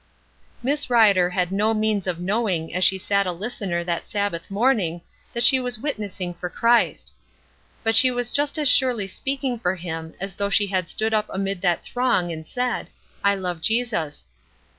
Miss 0.63 0.89
Rider 0.89 1.29
had 1.29 1.51
no 1.51 1.75
means 1.75 2.07
of 2.07 2.19
knowing 2.19 2.73
as 2.73 2.83
she 2.83 2.97
sat 2.97 3.27
a 3.27 3.31
listener 3.31 3.83
that 3.83 4.07
Sabbath 4.07 4.49
morning 4.49 5.01
that 5.31 5.43
she 5.43 5.59
was 5.59 5.77
witnessing 5.77 6.33
for 6.33 6.49
Christ. 6.49 7.13
But 7.83 7.95
she 7.95 8.09
was 8.09 8.31
just 8.31 8.57
as 8.57 8.67
surely 8.67 9.05
speaking 9.07 9.59
for 9.59 9.75
him 9.75 10.15
as 10.19 10.33
though 10.33 10.49
she 10.49 10.65
had 10.65 10.89
stood 10.89 11.13
up 11.13 11.27
amid 11.29 11.61
that 11.61 11.83
throng 11.83 12.31
and 12.31 12.47
said: 12.47 12.89
"I 13.23 13.35
love 13.35 13.61
Jesus." 13.61 14.25